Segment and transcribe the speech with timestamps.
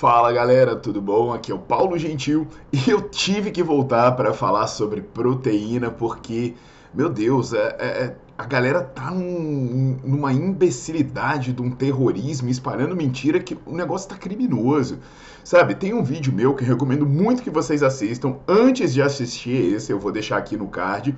[0.00, 1.30] Fala galera, tudo bom?
[1.30, 6.54] Aqui é o Paulo Gentil e eu tive que voltar para falar sobre proteína porque,
[6.94, 12.96] meu Deus, é, é, é, a galera tá num, numa imbecilidade de um terrorismo espalhando
[12.96, 15.00] mentira que o negócio tá criminoso.
[15.44, 18.36] Sabe, tem um vídeo meu que recomendo muito que vocês assistam.
[18.48, 21.14] Antes de assistir esse, eu vou deixar aqui no card,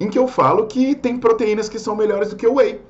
[0.00, 2.80] em que eu falo que tem proteínas que são melhores do que o whey.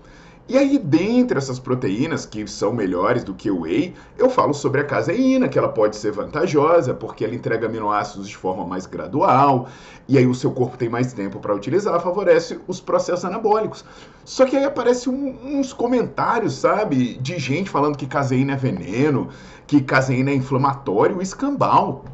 [0.46, 4.82] E aí, dentre essas proteínas que são melhores do que o whey, eu falo sobre
[4.82, 9.68] a caseína, que ela pode ser vantajosa, porque ela entrega aminoácidos de forma mais gradual,
[10.06, 13.86] e aí o seu corpo tem mais tempo para utilizar, favorece os processos anabólicos.
[14.22, 19.30] Só que aí aparecem um, uns comentários, sabe, de gente falando que caseína é veneno,
[19.66, 22.04] que caseína é inflamatório, escambau.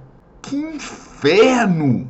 [0.40, 2.08] Que inferno!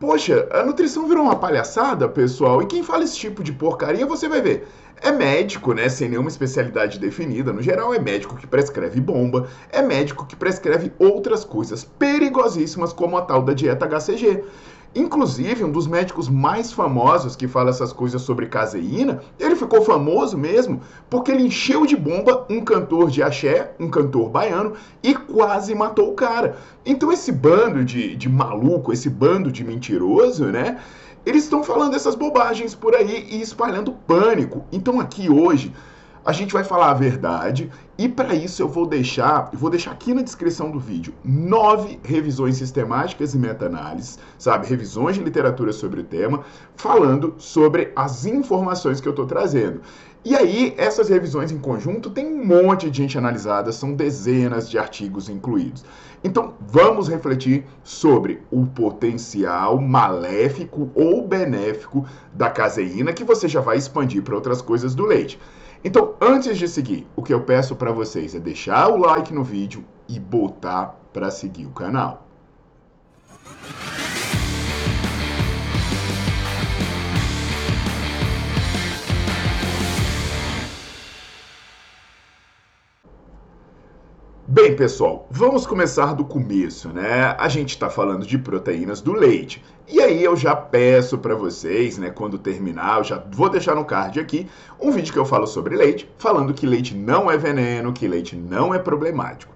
[0.00, 4.28] Poxa, a nutrição virou uma palhaçada, pessoal, e quem fala esse tipo de porcaria, você
[4.28, 4.68] vai ver.
[5.02, 7.52] É médico, né, sem nenhuma especialidade definida.
[7.52, 13.16] No geral, é médico que prescreve bomba, é médico que prescreve outras coisas perigosíssimas, como
[13.16, 14.44] a tal da dieta HCG.
[14.94, 20.36] Inclusive, um dos médicos mais famosos que fala essas coisas sobre caseína, ele ficou famoso
[20.36, 24.72] mesmo porque ele encheu de bomba um cantor de axé, um cantor baiano,
[25.02, 26.56] e quase matou o cara.
[26.86, 30.78] Então, esse bando de, de maluco, esse bando de mentiroso, né?
[31.26, 34.64] Eles estão falando essas bobagens por aí e espalhando pânico.
[34.72, 35.72] Então, aqui hoje
[36.28, 40.12] a gente vai falar a verdade e para isso eu vou deixar, vou deixar aqui
[40.12, 46.04] na descrição do vídeo nove revisões sistemáticas e meta-análises, sabe, revisões de literatura sobre o
[46.04, 46.44] tema,
[46.76, 49.80] falando sobre as informações que eu estou trazendo.
[50.22, 54.76] E aí, essas revisões em conjunto tem um monte de gente analisada, são dezenas de
[54.76, 55.82] artigos incluídos.
[56.22, 63.78] Então, vamos refletir sobre o potencial maléfico ou benéfico da caseína, que você já vai
[63.78, 65.38] expandir para outras coisas do leite.
[65.84, 69.44] Então, antes de seguir, o que eu peço para vocês é deixar o like no
[69.44, 72.27] vídeo e botar para seguir o canal.
[84.50, 87.36] Bem, pessoal, vamos começar do começo, né?
[87.38, 89.62] A gente está falando de proteínas do leite.
[89.86, 93.84] E aí eu já peço para vocês, né, quando terminar, eu já vou deixar no
[93.84, 94.48] card aqui
[94.80, 98.36] um vídeo que eu falo sobre leite, falando que leite não é veneno, que leite
[98.36, 99.52] não é problemático.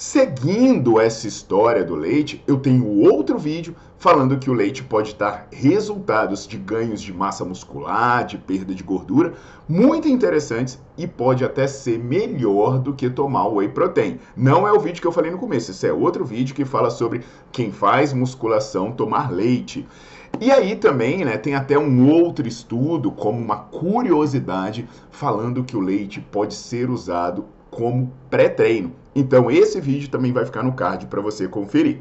[0.00, 5.48] Seguindo essa história do leite, eu tenho outro vídeo falando que o leite pode dar
[5.50, 9.34] resultados de ganhos de massa muscular, de perda de gordura,
[9.68, 14.20] muito interessantes e pode até ser melhor do que tomar whey protein.
[14.36, 16.90] Não é o vídeo que eu falei no começo, esse é outro vídeo que fala
[16.90, 19.84] sobre quem faz musculação tomar leite.
[20.40, 25.80] E aí também, né, tem até um outro estudo como uma curiosidade falando que o
[25.80, 28.92] leite pode ser usado como pré-treino.
[29.18, 31.98] Então esse vídeo também vai ficar no card para você conferir.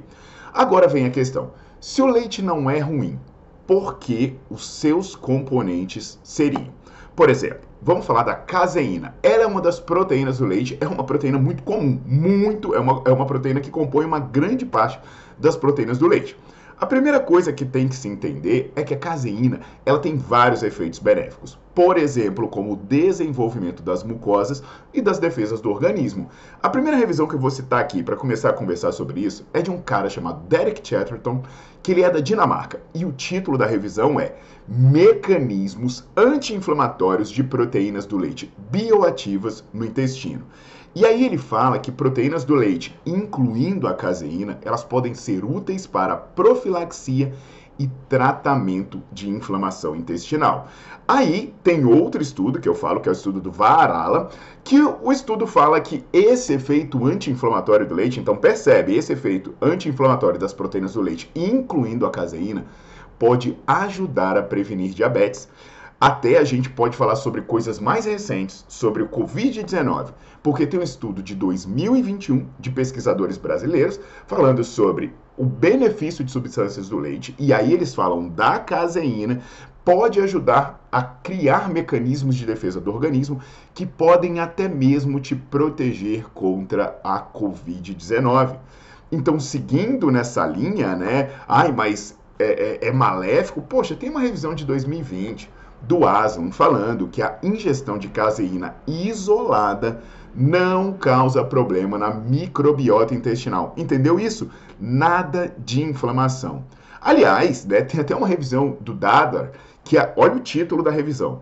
[0.53, 3.19] Agora vem a questão: se o leite não é ruim,
[3.65, 6.67] por que os seus componentes seriam?
[7.15, 9.15] Por exemplo, vamos falar da caseína.
[9.23, 13.01] Ela é uma das proteínas do leite, é uma proteína muito comum, muito, é uma,
[13.03, 14.99] é uma proteína que compõe uma grande parte
[15.39, 16.37] das proteínas do leite.
[16.79, 20.61] A primeira coisa que tem que se entender é que a caseína ela tem vários
[20.61, 21.57] efeitos benéficos.
[21.73, 24.61] Por exemplo, como o desenvolvimento das mucosas
[24.93, 26.29] e das defesas do organismo.
[26.61, 29.61] A primeira revisão que eu vou citar aqui para começar a conversar sobre isso é
[29.63, 31.41] de um cara chamado Derek Chatterton,
[31.81, 32.79] que ele é da Dinamarca.
[32.93, 34.35] E o título da revisão é
[34.67, 40.45] Mecanismos anti-inflamatórios de proteínas do leite bioativas no intestino.
[40.99, 45.85] E aí ele fala que proteínas do leite, incluindo a caseína, elas podem ser úteis
[45.85, 47.35] para profilaxia
[47.77, 50.67] e tratamento de inflamação intestinal.
[51.07, 54.31] Aí tem outro estudo que eu falo, que é o estudo do Varala,
[54.63, 60.39] que o estudo fala que esse efeito anti-inflamatório do leite, então percebe, esse efeito anti-inflamatório
[60.39, 62.65] das proteínas do leite, incluindo a caseína,
[63.19, 65.47] pode ajudar a prevenir diabetes.
[65.99, 70.09] Até a gente pode falar sobre coisas mais recentes, sobre o Covid-19,
[70.43, 76.87] porque tem um estudo de 2021 de pesquisadores brasileiros falando sobre o benefício de substâncias
[76.87, 79.41] do leite, e aí eles falam da caseína,
[79.83, 83.41] pode ajudar a criar mecanismos de defesa do organismo
[83.73, 88.55] que podem até mesmo te proteger contra a Covid-19.
[89.11, 91.31] Então, seguindo nessa linha, né?
[91.47, 93.63] Ai, mas é, é, é maléfico?
[93.63, 100.01] Poxa, tem uma revisão de 2020 do Aslan falando que a ingestão de caseína isolada
[100.35, 103.73] não causa problema na microbiota intestinal.
[103.75, 104.49] Entendeu isso?
[104.79, 106.63] Nada de inflamação.
[107.01, 109.51] Aliás, né, tem até uma revisão do Dadar
[109.83, 111.41] que é, olha o título da revisão: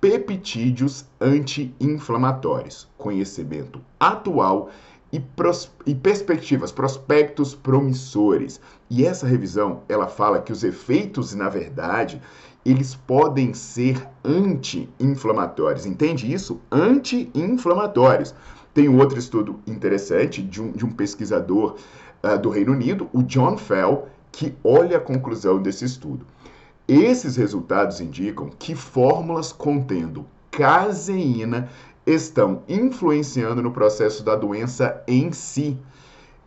[0.00, 4.70] Peptídeos anti-inflamatórios, conhecimento atual
[5.12, 8.60] e, pros, e perspectivas, prospectos promissores.
[8.88, 12.20] E essa revisão, ela fala que os efeitos, na verdade,
[12.64, 15.86] eles podem ser anti-inflamatórios.
[15.86, 16.60] Entende isso?
[16.70, 18.34] Anti-inflamatórios.
[18.72, 21.76] Tem outro estudo interessante de um, de um pesquisador
[22.22, 26.24] uh, do Reino Unido, o John Fell, que olha a conclusão desse estudo.
[26.88, 31.68] Esses resultados indicam que fórmulas contendo caseína
[32.06, 35.78] estão influenciando no processo da doença em si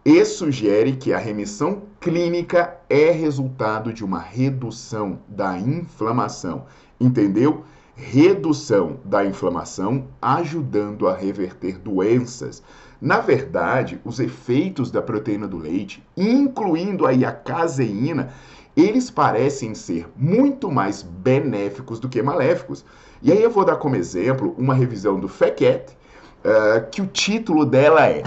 [0.06, 6.68] e sugere que a remissão clínica é resultado de uma redução da inflamação.
[7.02, 7.64] Entendeu?
[7.96, 12.62] Redução da inflamação ajudando a reverter doenças.
[13.02, 18.32] Na verdade, os efeitos da proteína do leite, incluindo aí a caseína,
[18.78, 22.86] eles parecem ser muito mais benéficos do que maléficos.
[23.24, 25.98] E aí eu vou dar como exemplo uma revisão do FECET,
[26.44, 28.22] uh, que o título dela é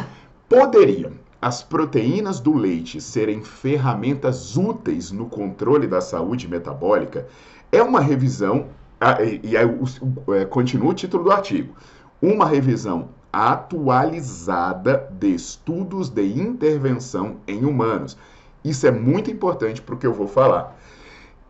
[0.48, 7.28] Poderiam as proteínas do leite serem ferramentas úteis no controle da saúde metabólica
[7.70, 8.66] é uma revisão,
[9.42, 9.68] e aí
[10.36, 11.74] é, continua o título do artigo,
[12.20, 18.16] uma revisão atualizada de estudos de intervenção em humanos.
[18.64, 20.76] Isso é muito importante para o que eu vou falar.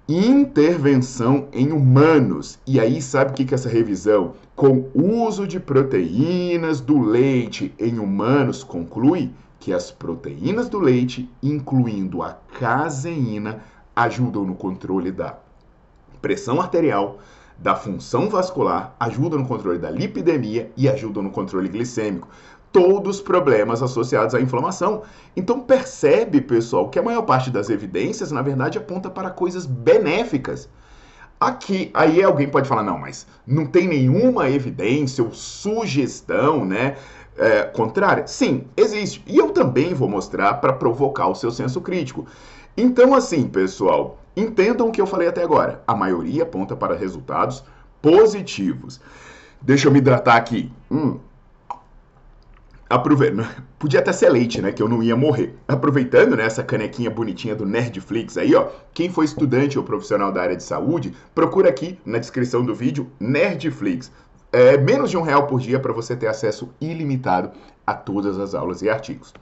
[0.06, 2.58] Intervenção em humanos.
[2.66, 7.98] E aí, sabe o que, que essa revisão, com uso de proteínas do leite em
[7.98, 9.30] humanos, conclui?
[9.58, 13.62] Que as proteínas do leite, incluindo a caseína,
[13.94, 15.36] ajudam no controle da
[16.22, 17.18] pressão arterial,
[17.58, 22.28] da função vascular, ajudam no controle da lipidemia e ajudam no controle glicêmico.
[22.70, 25.02] Todos problemas associados à inflamação.
[25.34, 30.68] Então percebe, pessoal, que a maior parte das evidências, na verdade, aponta para coisas benéficas.
[31.40, 36.96] Aqui, aí alguém pode falar, não, mas não tem nenhuma evidência ou sugestão, né,
[37.38, 38.26] é, contrária?
[38.26, 39.22] Sim, existe.
[39.26, 42.26] E eu também vou mostrar para provocar o seu senso crítico.
[42.76, 45.82] Então, assim, pessoal, entendam o que eu falei até agora.
[45.86, 47.64] A maioria aponta para resultados
[48.02, 49.00] positivos.
[49.60, 50.70] Deixa eu me hidratar aqui.
[50.90, 51.18] Hum.
[52.88, 53.48] Aproveita.
[53.78, 54.72] Podia até ser leite, né?
[54.72, 55.54] Que eu não ia morrer.
[55.68, 58.68] Aproveitando né, essa canequinha bonitinha do Nerdflix aí, ó.
[58.92, 63.08] Quem for estudante ou profissional da área de saúde, procura aqui na descrição do vídeo
[63.20, 64.10] Nerdflix
[64.52, 67.50] é, menos de um real por dia para você ter acesso ilimitado
[67.86, 69.32] a todas as aulas e artigos.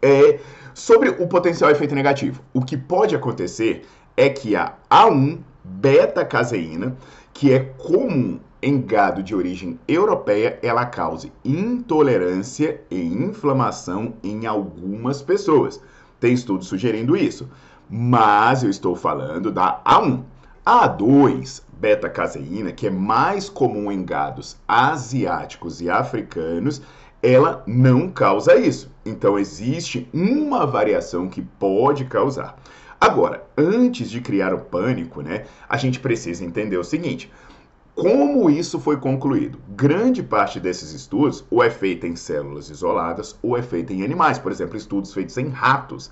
[0.00, 0.38] É,
[0.74, 3.84] sobre o potencial efeito negativo, o que pode acontecer
[4.16, 6.96] é que a A1 beta-caseína,
[7.32, 15.22] que é comum em gado de origem europeia, ela cause intolerância e inflamação em algumas
[15.22, 15.80] pessoas.
[16.18, 17.48] Tem estudos sugerindo isso,
[17.88, 20.22] mas eu estou falando da A1.
[20.66, 26.82] A A2 beta-caseína, que é mais comum em gados asiáticos e africanos,
[27.22, 28.90] ela não causa isso.
[29.04, 32.60] Então existe uma variação que pode causar.
[33.00, 37.30] Agora, antes de criar o pânico, né, a gente precisa entender o seguinte:
[37.94, 39.58] como isso foi concluído?
[39.68, 44.38] Grande parte desses estudos ou é feita em células isoladas ou é feita em animais,
[44.38, 46.10] por exemplo, estudos feitos em ratos.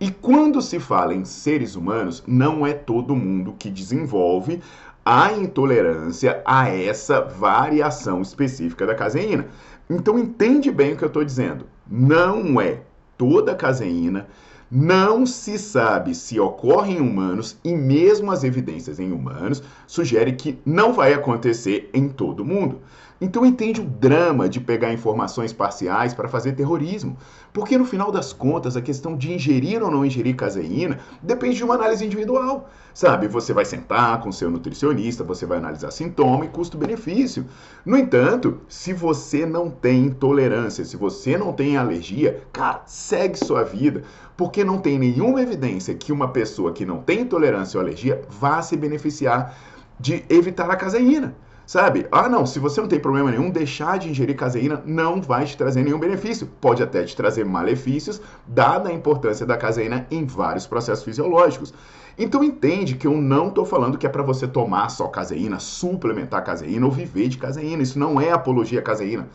[0.00, 4.60] E quando se fala em seres humanos, não é todo mundo que desenvolve
[5.04, 9.46] a intolerância a essa variação específica da caseína.
[9.90, 11.66] Então entende bem o que eu estou dizendo.
[11.90, 12.80] Não é
[13.18, 14.26] toda caseína,
[14.74, 20.58] não se sabe se ocorre em humanos e mesmo as evidências em humanos sugerem que
[20.64, 22.80] não vai acontecer em todo mundo.
[23.22, 27.16] Então entende o drama de pegar informações parciais para fazer terrorismo.
[27.52, 31.62] Porque no final das contas, a questão de ingerir ou não ingerir caseína depende de
[31.62, 32.68] uma análise individual.
[32.92, 37.46] Sabe, você vai sentar com seu nutricionista, você vai analisar sintoma e custo-benefício.
[37.86, 43.62] No entanto, se você não tem intolerância, se você não tem alergia, cara, segue sua
[43.62, 44.02] vida,
[44.62, 48.62] porque não tem nenhuma evidência que uma pessoa que não tem intolerância ou alergia vá
[48.62, 49.56] se beneficiar
[49.98, 51.34] de evitar a caseína.
[51.66, 52.06] Sabe?
[52.12, 55.56] Ah, não, se você não tem problema nenhum, deixar de ingerir caseína não vai te
[55.56, 56.46] trazer nenhum benefício.
[56.60, 61.74] Pode até te trazer malefícios, dada a importância da caseína em vários processos fisiológicos.
[62.16, 66.44] Então entende que eu não estou falando que é para você tomar só caseína, suplementar
[66.44, 67.82] caseína ou viver de caseína.
[67.82, 69.28] Isso não é apologia à caseína.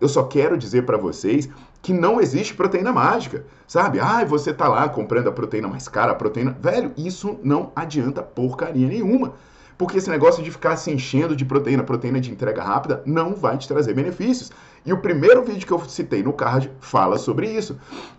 [0.00, 1.48] Eu só quero dizer para vocês
[1.82, 4.00] que não existe proteína mágica, sabe?
[4.00, 6.56] Ah, você tá lá comprando a proteína mais cara, a proteína.
[6.60, 9.34] Velho, isso não adianta porcaria nenhuma.
[9.78, 13.58] Porque esse negócio de ficar se enchendo de proteína, proteína de entrega rápida, não vai
[13.58, 14.50] te trazer benefícios.
[14.86, 17.76] E o primeiro vídeo que eu citei no card fala sobre isso.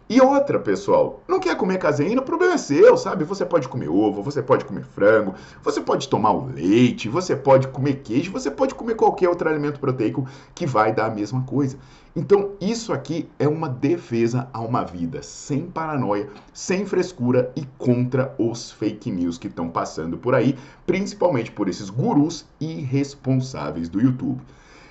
[0.09, 2.21] E outra, pessoal, não quer comer caseína?
[2.21, 3.23] O problema é seu, sabe?
[3.23, 5.33] Você pode comer ovo, você pode comer frango,
[5.63, 9.79] você pode tomar o leite, você pode comer queijo, você pode comer qualquer outro alimento
[9.79, 11.77] proteico que vai dar a mesma coisa.
[12.13, 18.35] Então, isso aqui é uma defesa a uma vida sem paranoia, sem frescura e contra
[18.37, 24.41] os fake news que estão passando por aí, principalmente por esses gurus irresponsáveis do YouTube.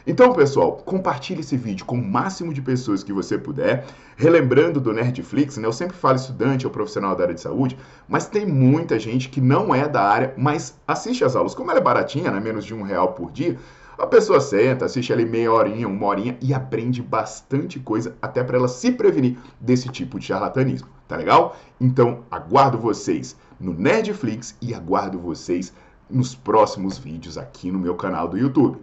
[0.07, 3.85] Então, pessoal, compartilhe esse vídeo com o máximo de pessoas que você puder.
[4.17, 5.67] Relembrando do Nerdflix, né?
[5.67, 9.41] Eu sempre falo estudante ou profissional da área de saúde, mas tem muita gente que
[9.41, 11.57] não é da área, mas assiste as aulas.
[11.57, 12.39] Como ela é baratinha, né?
[12.39, 13.59] Menos de um real por dia,
[13.99, 18.59] a pessoa senta, assiste ali meia horinha, uma horinha e aprende bastante coisa, até para
[18.59, 21.57] ela se prevenir desse tipo de charlatanismo, tá legal?
[21.81, 25.73] Então, aguardo vocês no Nerdflix e aguardo vocês
[26.09, 28.79] nos próximos vídeos aqui no meu canal do YouTube.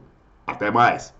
[0.47, 1.13] Até mais!